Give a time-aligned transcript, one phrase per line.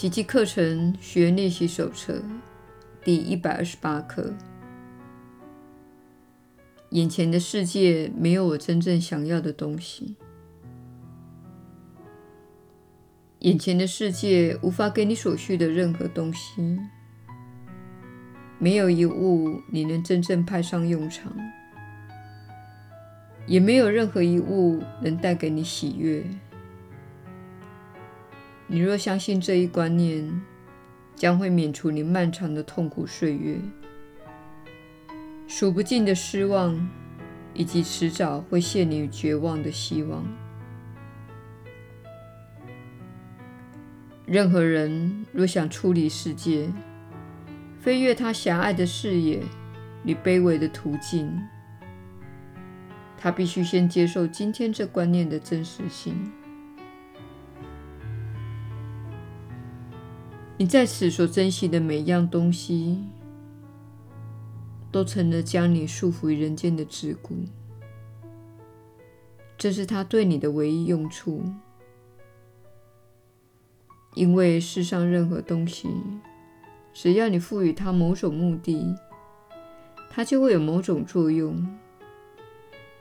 [0.00, 2.22] 奇迹课程学练习手册
[3.04, 4.32] 第一百二十八课：
[6.88, 10.16] 眼前的世界没有我真正想要的东西。
[13.40, 16.80] 眼前的世界无法给你所需的任何东西，
[18.58, 21.30] 没有一物你能真正派上用场，
[23.46, 26.24] 也没有任何一物能带给你喜悦。
[28.72, 30.40] 你若相信这一观念，
[31.16, 33.58] 将会免除你漫长的痛苦岁月、
[35.48, 36.88] 数不尽的失望，
[37.52, 40.24] 以及迟早会陷你于绝望的希望。
[44.24, 46.72] 任何人若想处理世界，
[47.80, 49.42] 飞越他狭隘的视野
[50.04, 51.36] 与卑微的途径，
[53.18, 56.14] 他必须先接受今天这观念的真实性。
[60.60, 63.02] 你在此所珍惜的每一样东西，
[64.92, 67.46] 都成了将你束缚于人间的桎梏。
[69.56, 71.42] 这是他对你的唯一用处。
[74.12, 75.88] 因为世上任何东西，
[76.92, 78.94] 只要你赋予它某种目的，
[80.10, 81.66] 它就会有某种作用，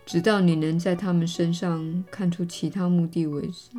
[0.06, 3.72] 直到你能在它们身上看出其他目的为止。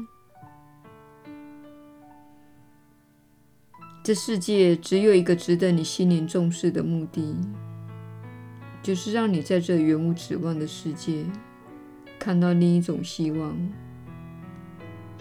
[4.10, 7.36] 这世界只有一个值得你心灵重视的目的，
[8.82, 11.24] 就是让你在这远无指望的世界
[12.18, 13.56] 看到另一种希望。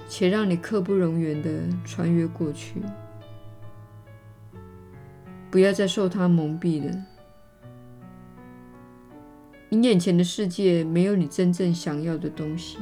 [0.08, 2.82] 且让你刻不容缓地穿越过去，
[5.52, 6.92] 不要再受它蒙蔽了。
[9.70, 12.80] 你眼前的世界没有你真正想要的东西。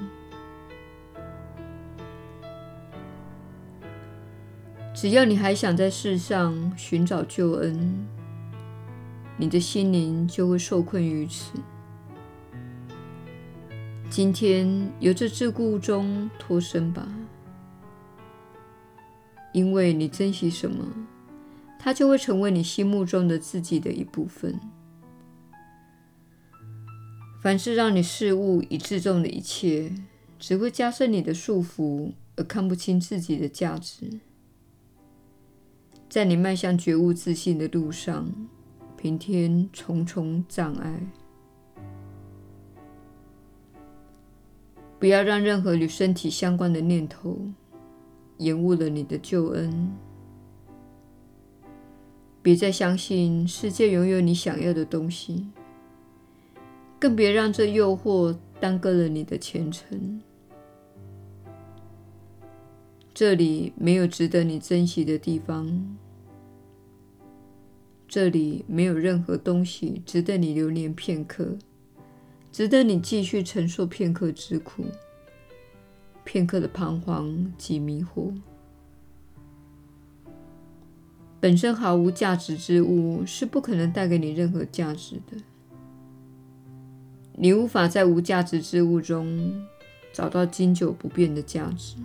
[5.00, 8.04] 只要你还想在世上寻找救恩，
[9.38, 11.52] 你的心灵就会受困于此。
[14.10, 17.08] 今天由这桎梏中脱身吧，
[19.54, 20.84] 因为你珍惜什么，
[21.78, 24.60] 它就会成为你心目中的自己的一部分。
[27.40, 29.94] 凡是让你视物以自重的一切，
[30.40, 34.22] 只会加深你的束缚，而看不清自己的价值。
[36.18, 38.28] 在你迈向觉悟自信的路上，
[38.98, 41.00] 平添重重障碍。
[44.98, 47.40] 不要让任何与身体相关的念头
[48.38, 49.92] 延误了你的救恩。
[52.42, 55.46] 别再相信世界拥有你想要的东西，
[56.98, 60.20] 更别让这诱惑耽搁了你的前程。
[63.14, 65.96] 这里没有值得你珍惜的地方，
[68.08, 71.58] 这里没有任何东西值得你留恋片刻。
[72.52, 74.86] 值得你继续承受片刻之苦，
[76.24, 78.34] 片刻的彷徨及迷惑。
[81.40, 85.38] 本身毫无价值之物是不可能带给你任何价值的。
[87.34, 89.68] 你无法在无价值之物中
[90.12, 91.98] 找到经久不变的价值。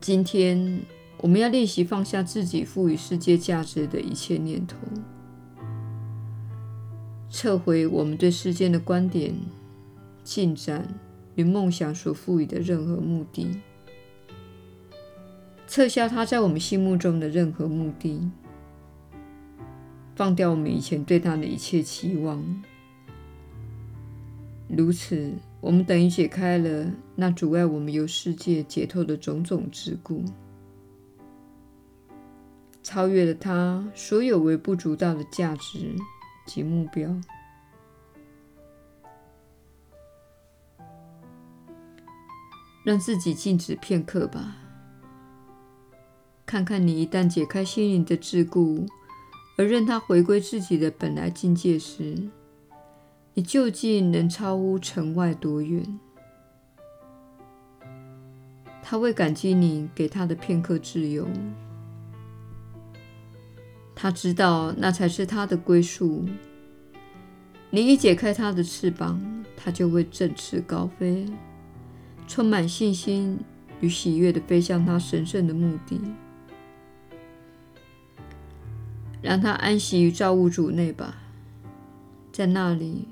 [0.00, 0.80] 今天，
[1.22, 4.76] 我们要练习放下自己赋予世界价值的一切念头。
[7.28, 9.34] 撤回我们对世间的观点、
[10.24, 10.88] 进展
[11.34, 13.60] 与梦想所赋予的任何目的，
[15.68, 18.30] 撤销它在我们心目中的任何目的，
[20.16, 22.42] 放掉我们以前对它的一切期望。
[24.68, 30.24] 如此，我们等于解开了那阻碍我们由世界解脱的种种桎梏，
[32.82, 35.94] 超越了他所有微不足道的价值
[36.46, 37.14] 及目标，
[42.82, 44.56] 让自己静止片刻吧。
[46.46, 48.88] 看看你一旦解开心灵的桎梏，
[49.56, 52.28] 而任它回归自己的本来境界时，
[53.34, 56.00] 你究竟能超乎城外多远？
[58.82, 61.28] 他会感激你给他的片刻自由。
[63.94, 66.24] 他知道那才是他的归宿。
[67.70, 69.20] 你一解开他的翅膀
[69.56, 71.24] 他就会振翅高飞
[72.26, 73.38] 充满信心
[73.80, 76.00] 与喜悦的飞向他神圣的目的
[79.22, 81.16] 让他安息于造物主内吧。
[82.32, 83.06] 在那里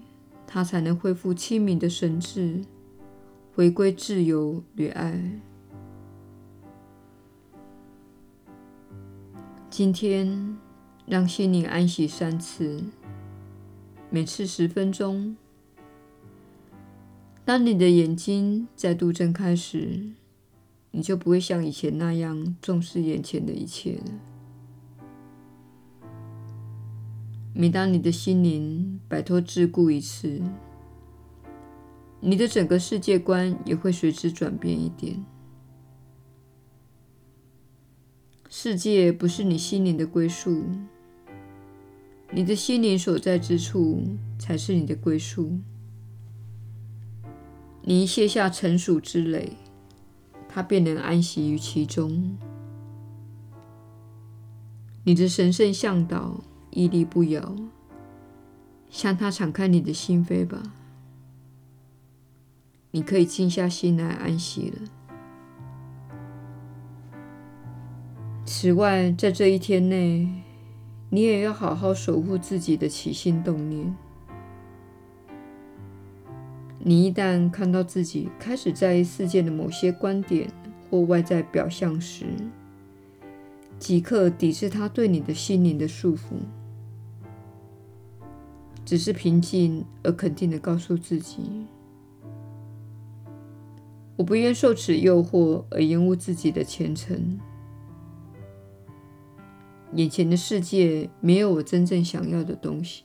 [0.46, 2.62] 他才能恢复清明的神智
[3.54, 5.40] 回归自由与爱。
[9.68, 10.56] 今天
[11.08, 12.84] 让心灵安息三次，
[14.10, 15.36] 每次十分钟。
[17.46, 20.10] 当你的眼睛再度睁开时，
[20.90, 24.04] 你就不会像以前那样重视眼前的一切了。
[27.54, 30.42] 每当你的心灵摆脱桎梏一次，
[32.20, 35.24] 你的整个世界观也会随之转变一点。
[38.50, 40.64] 世界不是你心灵的归宿，
[42.30, 44.02] 你的心灵所在之处
[44.38, 45.58] 才是你的归宿。
[47.82, 49.52] 你卸下尘属之累，
[50.48, 52.36] 它便能安息于其中。
[55.04, 57.56] 你的神圣向导屹立不摇，
[58.90, 60.62] 向它敞开你的心扉吧。
[62.90, 64.88] 你可以静下心来安息了。
[68.44, 70.28] 此外，在这一天内，
[71.10, 73.96] 你也要好好守护自己的起心动念。
[76.80, 80.50] 你一旦看到自己开始在意世界的某些观点
[80.88, 82.26] 或外在表象时，
[83.78, 86.34] 即刻抵制它对你的心灵的束缚，
[88.84, 91.66] 只是平静而肯定地告诉自己
[94.16, 97.38] ：“我不愿受此诱惑而延误自己的前程。
[99.94, 103.04] 眼前的世界没有我真正想要的东西。”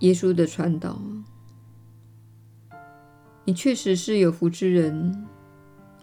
[0.00, 0.96] 耶稣的传导，
[3.44, 5.26] 你确实是有福之人。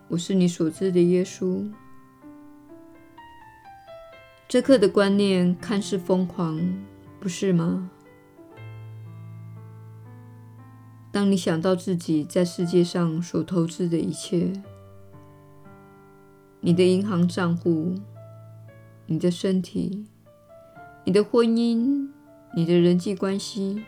[0.09, 1.71] 我是你所知的耶稣。
[4.47, 6.61] 这刻的观念看似疯狂，
[7.19, 7.89] 不是吗？
[11.15, 14.51] 当你想到自己在世界上所投资的一切，
[16.59, 17.95] 你的银行账户、
[19.05, 20.05] 你的身体、
[21.05, 22.09] 你的婚姻。
[22.53, 23.83] 你的人际关系，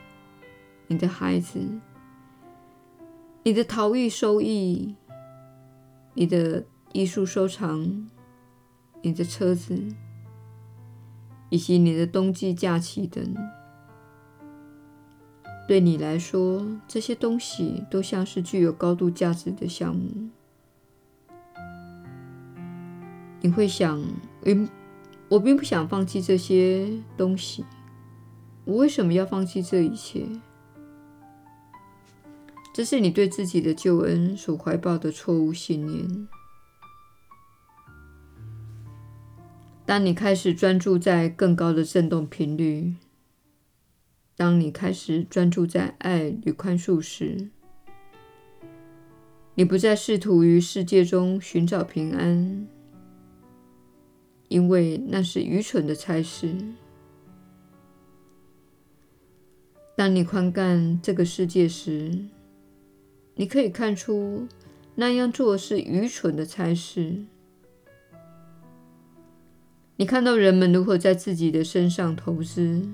[0.88, 1.60] 你的孩子，
[3.44, 4.96] 你的逃逸收益，
[6.14, 8.10] 你的艺术收藏，
[9.02, 9.78] 你的车子，
[11.50, 13.24] 以及你的冬季假期等，
[15.68, 20.30] 对你来说，这些东西都像是具有高度价值的项目。
[23.42, 24.02] 你会想，
[24.46, 24.68] 嗯，
[25.28, 27.66] 我并不想放弃这些东西。
[28.64, 30.26] 我为什么要放弃这一切？
[32.74, 36.28] 这是你对自己的救恩所怀抱的错误信念。
[39.86, 42.96] 当你开始专注在更高的振动频率，
[44.38, 47.50] 当你开始专注在爱与宽恕时，
[49.56, 52.68] 你不再试图于世界中寻找平安，
[54.48, 56.56] 因为那是愚蠢的差事。
[59.96, 62.28] 当你宽干这个世界时，
[63.34, 64.48] 你可以看出
[64.94, 67.26] 那样做是愚蠢的差事。
[69.96, 72.88] 你看到人们如何在自己的身上投资，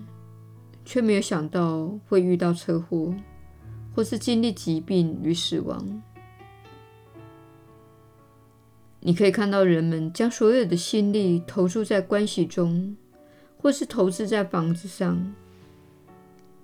[0.86, 3.14] 却没有想到会遇到车祸，
[3.96, 6.02] 或是经历疾病与死亡。
[9.00, 12.96] 你可以看到人们将所有的心力投注在关系中，
[13.58, 15.34] 或是投资在房子上。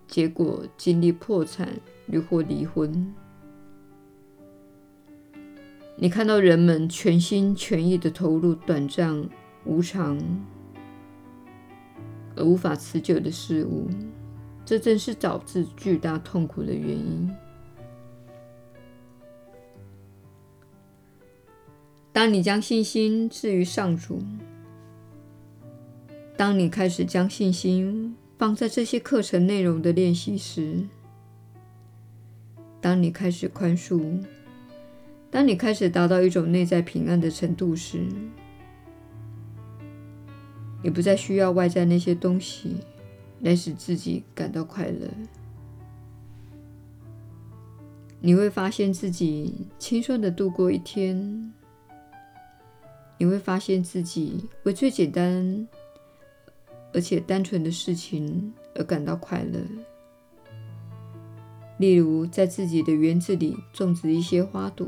[0.08, 1.70] 结果经历破产
[2.08, 3.14] 与或离婚。
[5.98, 9.30] 你看到人们全心全意的投入短暂、
[9.66, 10.18] 无常
[12.40, 13.90] 而无法持久的事物，
[14.66, 17.30] 这正是导致巨大痛苦的原因。
[22.14, 24.22] 当你将信心置于上主，
[26.38, 30.88] 当你开始将信心放在这些课程内容的练习时，
[32.80, 34.24] 当你开始宽恕，
[35.30, 38.06] 当你开始达到一种内在平安的程度时，
[40.82, 42.78] 你不再需要外在那些东西
[43.42, 45.08] 来使自己感到快乐。
[48.22, 51.54] 你会发现自己轻松地度过一天，
[53.18, 55.68] 你会发现自己为最简单。
[56.92, 59.60] 而且单纯的事情而感到快乐，
[61.78, 64.88] 例如在自己的园子里种植一些花朵，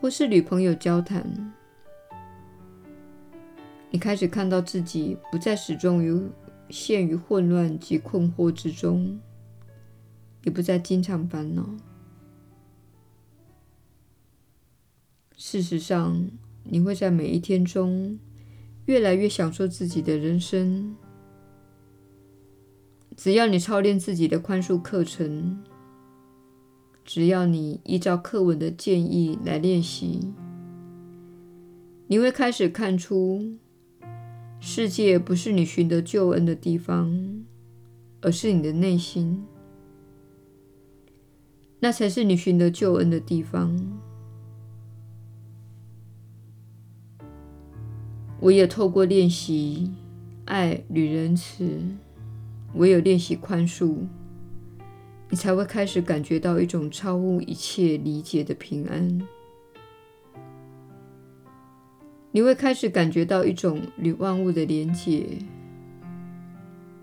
[0.00, 1.54] 或是与朋友交谈。
[3.90, 6.22] 你开始看到自己不再始终于
[6.68, 9.18] 陷于混乱及困惑之中，
[10.44, 11.68] 也不再经常烦恼。
[15.36, 16.30] 事实上，
[16.62, 18.18] 你会在每一天中
[18.84, 20.94] 越来越享受自己的人生。
[23.16, 25.62] 只要你操练自己的宽恕课程，
[27.04, 30.32] 只要你依照课文的建议来练习，
[32.06, 33.56] 你会开始看出，
[34.60, 37.44] 世界不是你寻得救恩的地方，
[38.20, 39.44] 而是你的内心，
[41.80, 43.76] 那才是你寻得救恩的地方。
[48.38, 49.90] 我也透过练习
[50.44, 51.80] 爱与仁慈。
[52.74, 53.96] 唯有练习宽恕，
[55.28, 59.20] 你才会开始感觉到一种超乎一切理解的平安。
[62.32, 65.26] 你会开始感觉到一种与万物的连结，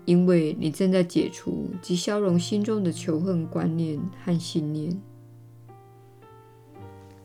[0.06, 4.98] 因为你正在解除及消融心中的仇恨观念和信念，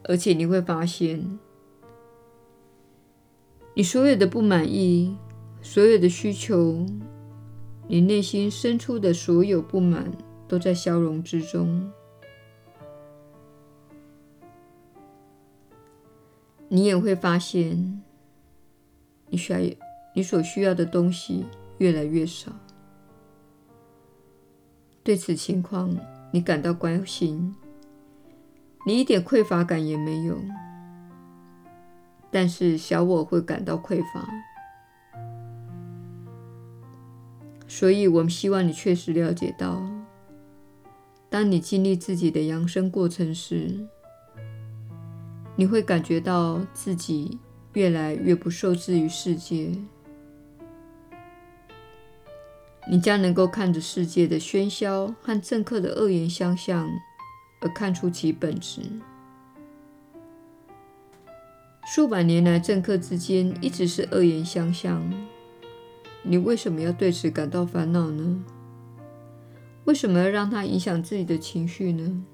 [0.04, 1.40] 而且你会发现，
[3.74, 5.16] 你所有的不满意，
[5.62, 6.86] 所有的需求。
[7.88, 10.10] 你内心深处的所有不满
[10.48, 11.92] 都在消融之中，
[16.74, 18.02] 你也会发现，
[19.30, 19.60] 你需要
[20.16, 21.46] 你所需要的东西
[21.78, 22.52] 越来越少。
[25.04, 25.96] 对此情况，
[26.32, 27.54] 你感到关心，
[28.88, 30.36] 你一点匮乏感也没有，
[32.32, 34.28] 但是小我会感到匮乏。
[37.68, 39.80] 所以，我们希望你确实了解到，
[41.30, 43.88] 当你经历自己的扬升过程时，
[45.64, 47.40] 你会感觉到自己
[47.72, 49.72] 越来越不受制于世界。
[52.92, 56.90] 你将能够看着世界的喧嚣和政客的恶言相向，
[57.62, 58.82] 而看出其本质。
[61.86, 65.02] 数百年来，政客之间一直是恶言相向。
[66.24, 68.44] 你为什么要对此感到烦恼呢？
[69.86, 72.26] 为什么要让它影响自己的情绪呢？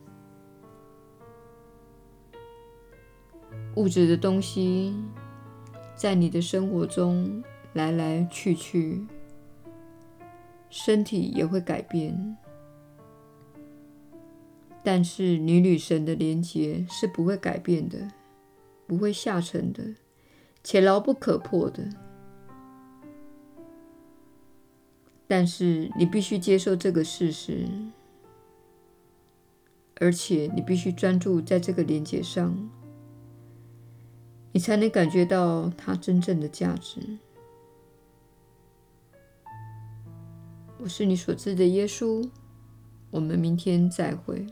[3.75, 4.93] 物质的东西
[5.95, 9.05] 在你的生活中来来去去，
[10.69, 12.37] 身体也会改变，
[14.83, 18.11] 但是你与神的连结是不会改变的，
[18.87, 19.83] 不会下沉的，
[20.63, 21.87] 且牢不可破的。
[25.27, 27.67] 但是你必须接受这个事实，
[29.99, 32.69] 而且你必须专注在这个连接上，
[34.51, 36.99] 你才能感觉到它真正的价值。
[40.79, 42.27] 我是你所知的耶稣，
[43.11, 44.47] 我们明天再会。